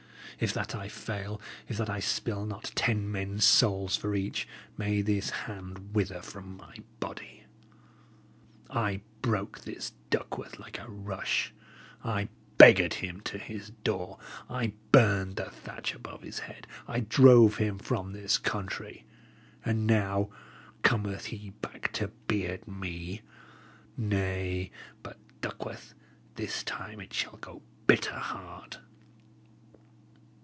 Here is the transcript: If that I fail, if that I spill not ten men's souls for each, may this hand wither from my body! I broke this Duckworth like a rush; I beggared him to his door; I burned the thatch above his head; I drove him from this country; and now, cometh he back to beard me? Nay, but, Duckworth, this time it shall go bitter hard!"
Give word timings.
If 0.39 0.53
that 0.55 0.73
I 0.73 0.87
fail, 0.89 1.39
if 1.69 1.77
that 1.77 1.87
I 1.87 1.99
spill 1.99 2.47
not 2.47 2.71
ten 2.73 3.11
men's 3.11 3.43
souls 3.45 3.95
for 3.95 4.15
each, 4.15 4.47
may 4.75 5.03
this 5.03 5.29
hand 5.29 5.93
wither 5.93 6.19
from 6.23 6.57
my 6.57 6.77
body! 6.99 7.43
I 8.67 9.01
broke 9.21 9.59
this 9.59 9.91
Duckworth 10.09 10.57
like 10.57 10.79
a 10.79 10.89
rush; 10.89 11.53
I 12.03 12.27
beggared 12.57 12.95
him 12.95 13.21
to 13.25 13.37
his 13.37 13.69
door; 13.83 14.17
I 14.49 14.73
burned 14.91 15.35
the 15.35 15.51
thatch 15.51 15.93
above 15.93 16.23
his 16.23 16.39
head; 16.39 16.65
I 16.87 17.01
drove 17.01 17.57
him 17.57 17.77
from 17.77 18.11
this 18.11 18.39
country; 18.39 19.05
and 19.63 19.85
now, 19.85 20.31
cometh 20.81 21.25
he 21.25 21.51
back 21.51 21.93
to 21.93 22.07
beard 22.25 22.67
me? 22.67 23.21
Nay, 23.95 24.71
but, 25.03 25.19
Duckworth, 25.41 25.93
this 26.33 26.63
time 26.63 26.99
it 26.99 27.13
shall 27.13 27.37
go 27.37 27.61
bitter 27.85 28.15
hard!" 28.17 28.77